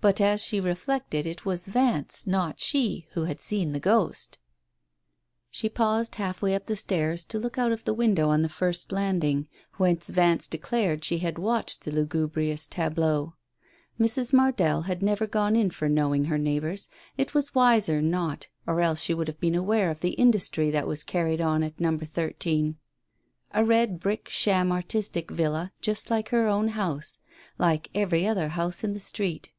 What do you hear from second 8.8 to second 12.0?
landing, whence Vance declared she had watched the